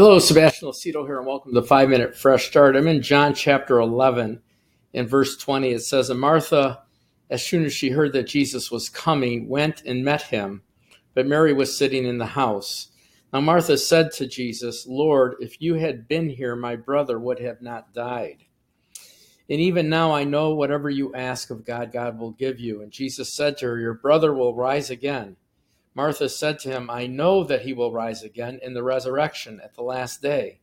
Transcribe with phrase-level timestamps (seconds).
[0.00, 2.76] Hello, Sebastian Lacido here, and welcome to Five Minute Fresh Start.
[2.76, 4.40] I'm in John chapter 11.
[4.92, 6.84] In verse 20, it says, And Martha,
[7.28, 10.62] as soon as she heard that Jesus was coming, went and met him,
[11.14, 12.92] but Mary was sitting in the house.
[13.32, 17.60] Now Martha said to Jesus, Lord, if you had been here, my brother would have
[17.60, 18.44] not died.
[19.50, 22.82] And even now I know whatever you ask of God, God will give you.
[22.82, 25.34] And Jesus said to her, Your brother will rise again.
[25.98, 29.74] Martha said to him, I know that he will rise again in the resurrection at
[29.74, 30.60] the last day.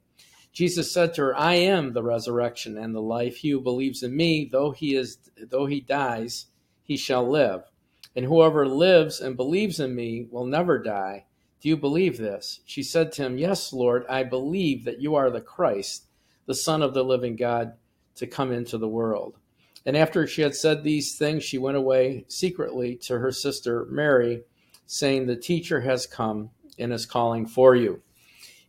[0.54, 3.36] Jesus said to her, I am the resurrection and the life.
[3.36, 6.46] He who believes in me, though he is though he dies,
[6.84, 7.64] he shall live.
[8.16, 11.26] And whoever lives and believes in me will never die.
[11.60, 12.62] Do you believe this?
[12.64, 16.06] She said to him, Yes, Lord, I believe that you are the Christ,
[16.46, 17.74] the Son of the living God,
[18.16, 19.36] to come into the world.
[19.86, 24.44] And after she had said these things, she went away secretly to her sister Mary
[24.86, 28.02] saying, The teacher has come and is calling for you.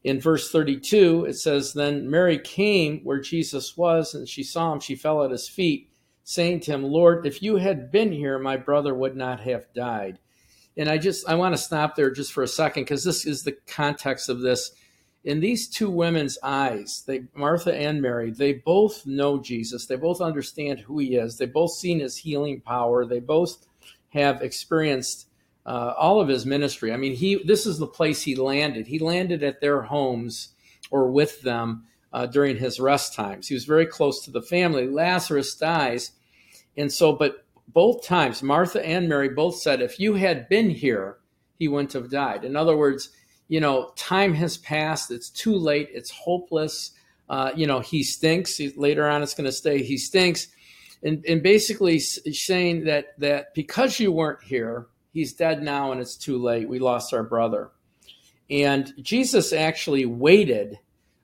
[0.04, 4.80] In verse 32, it says, Then Mary came where Jesus was, and she saw him.
[4.80, 5.90] She fell at his feet,
[6.22, 10.20] saying to him, Lord, if you had been here, my brother would not have died.
[10.76, 13.42] And I just, I want to stop there just for a second because this is
[13.42, 14.72] the context of this.
[15.24, 19.86] In these two women's eyes, they, Martha and Mary, they both know Jesus.
[19.86, 21.38] They both understand who he is.
[21.38, 23.04] They both seen his healing power.
[23.04, 23.66] They both
[24.10, 25.26] have experienced
[25.66, 26.92] uh, all of his ministry.
[26.92, 28.86] I mean, he this is the place he landed.
[28.86, 30.54] He landed at their homes
[30.90, 33.48] or with them uh, during his rest times.
[33.48, 34.86] He was very close to the family.
[34.86, 36.12] Lazarus dies,
[36.76, 41.18] and so, but both times, Martha and Mary both said, if you had been here,
[41.58, 42.44] he wouldn't have died.
[42.44, 43.10] In other words,
[43.48, 45.10] you know, time has passed.
[45.10, 45.88] It's too late.
[45.92, 46.92] It's hopeless.
[47.28, 48.60] Uh, you know, he stinks.
[48.76, 49.82] Later on, it's going to stay.
[49.82, 50.48] He stinks,
[51.02, 56.14] and, and basically saying that that because you weren't here, he's dead now and it's
[56.14, 56.68] too late.
[56.68, 57.70] We lost our brother.
[58.50, 60.78] And Jesus actually waited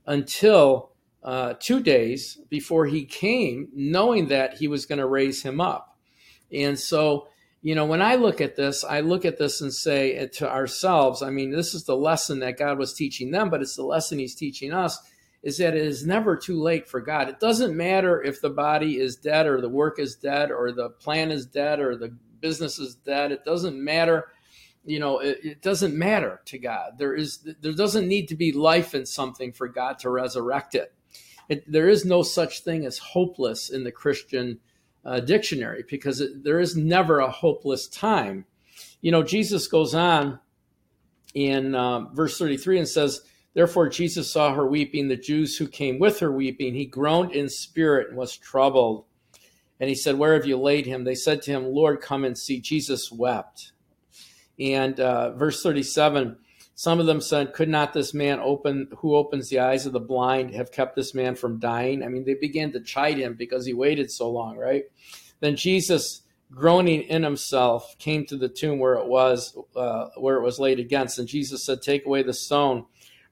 [0.07, 5.61] until uh, two days before he came, knowing that he was going to raise him
[5.61, 5.99] up.
[6.51, 7.29] And so,
[7.61, 10.51] you know, when I look at this, I look at this and say uh, to
[10.51, 13.85] ourselves, I mean, this is the lesson that God was teaching them, but it's the
[13.85, 14.99] lesson he's teaching us
[15.43, 17.29] is that it is never too late for God.
[17.29, 20.89] It doesn't matter if the body is dead or the work is dead or the
[20.89, 23.33] plan is dead or the business is dead.
[23.33, 24.29] It doesn't matter.
[24.85, 26.99] You know, it, it doesn't matter to God.
[26.99, 30.93] There is there doesn't need to be life in something for God to resurrect it.
[31.49, 34.59] it there is no such thing as hopeless in the Christian
[35.05, 38.45] uh, dictionary because it, there is never a hopeless time.
[39.01, 40.39] You know, Jesus goes on
[41.35, 43.23] in uh, verse 33 and says,
[43.55, 46.75] Therefore, Jesus saw her weeping, the Jews who came with her weeping.
[46.75, 49.05] He groaned in spirit and was troubled.
[49.81, 51.05] And he said, Where have you laid him?
[51.05, 52.61] They said to him, Lord, come and see.
[52.61, 53.73] Jesus wept.
[54.59, 56.37] And uh, verse 37
[56.75, 60.01] some of them said, Could not this man open, who opens the eyes of the
[60.01, 62.03] blind, have kept this man from dying?
[62.03, 64.85] I mean, they began to chide him because he waited so long, right?
[65.41, 70.43] Then Jesus, groaning in himself, came to the tomb where it was, uh, where it
[70.43, 71.19] was laid against.
[71.19, 72.87] And Jesus said, Take away the stone.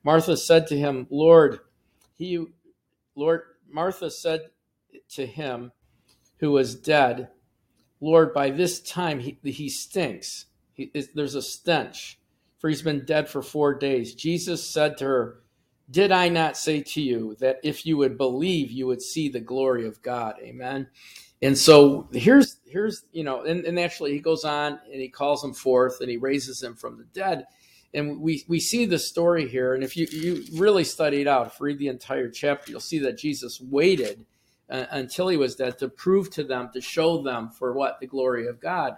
[0.04, 1.60] Martha said to him, Lord,
[2.16, 2.46] he,
[3.14, 4.42] Lord, Martha said
[5.10, 5.72] to him,
[6.40, 7.28] who was dead,
[8.00, 10.46] Lord, by this time he, he stinks.
[10.72, 12.18] He, there's a stench,
[12.58, 14.14] for he's been dead for four days.
[14.14, 15.40] Jesus said to her,
[15.90, 19.40] Did I not say to you that if you would believe, you would see the
[19.40, 20.36] glory of God?
[20.42, 20.88] Amen.
[21.42, 25.44] And so here's here's you know, and, and actually he goes on and he calls
[25.44, 27.46] him forth and he raises him from the dead.
[27.92, 29.74] And we, we see the story here.
[29.74, 32.80] And if you, you really study it out, if you read the entire chapter, you'll
[32.80, 34.26] see that Jesus waited
[34.70, 38.06] uh, until he was dead to prove to them, to show them for what the
[38.06, 38.96] glory of God.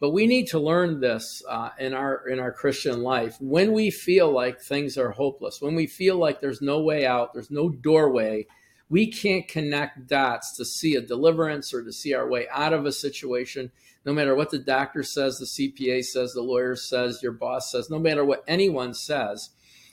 [0.00, 3.36] But we need to learn this uh, in our in our Christian life.
[3.40, 7.34] When we feel like things are hopeless, when we feel like there's no way out,
[7.34, 8.46] there's no doorway,
[8.88, 12.86] we can't connect dots to see a deliverance or to see our way out of
[12.86, 13.72] a situation.
[14.04, 17.90] No matter what the doctor says, the CPA says, the lawyer says, your boss says,
[17.90, 19.50] no matter what anyone says,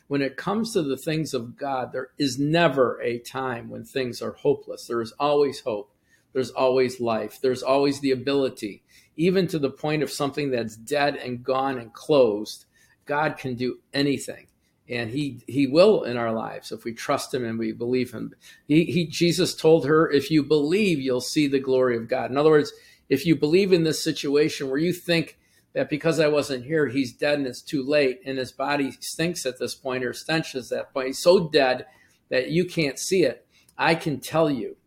[0.07, 4.21] when it comes to the things of God, there is never a time when things
[4.21, 4.87] are hopeless.
[4.87, 5.91] There is always hope.
[6.33, 7.39] There's always life.
[7.41, 8.83] There's always the ability,
[9.15, 12.65] even to the point of something that's dead and gone and closed.
[13.05, 14.47] God can do anything.
[14.87, 18.35] And he, he will in our lives if we trust him and we believe him.
[18.67, 22.29] He, he, Jesus told her, if you believe, you'll see the glory of God.
[22.29, 22.71] In other words,
[23.09, 25.39] if you believe in this situation where you think
[25.75, 29.45] that because I wasn't here, he's dead and it's too late, and his body stinks
[29.45, 31.07] at this point or stenches at that point.
[31.07, 31.85] He's so dead
[32.29, 33.45] that you can't see it.
[33.77, 34.77] I can tell you,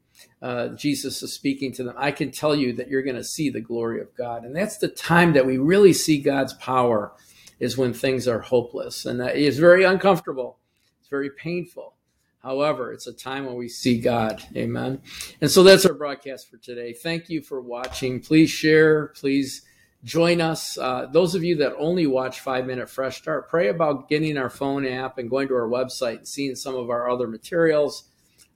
[0.42, 1.94] uh, Jesus is speaking to them.
[1.96, 4.78] I can tell you that you're going to see the glory of God, and that's
[4.78, 7.12] the time that we really see God's power,
[7.60, 10.58] is when things are hopeless, and that is very uncomfortable.
[11.00, 11.94] It's It's very painful.
[12.42, 14.42] However, it's a time when we see God.
[14.54, 15.00] Amen.
[15.40, 16.92] And so that's our broadcast for today.
[16.92, 18.20] Thank you for watching.
[18.20, 19.06] Please share.
[19.06, 19.62] Please
[20.04, 20.78] join us.
[20.78, 24.50] Uh, those of you that only watch Five Minute Fresh Start, pray about getting our
[24.50, 28.04] phone app and going to our website and seeing some of our other materials.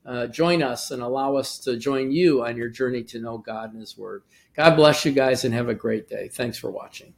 [0.05, 3.71] Uh, join us and allow us to join you on your journey to know God
[3.71, 4.23] and His Word.
[4.55, 6.27] God bless you guys and have a great day.
[6.27, 7.13] Thanks for watching.